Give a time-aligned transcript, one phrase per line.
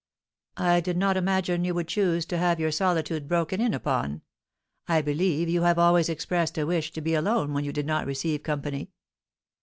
[0.57, 4.23] "I did not imagine you would choose to have your solitude broken in upon.
[4.87, 8.07] I believe you have always expressed a wish to be alone when you did not
[8.07, 8.89] receive company?"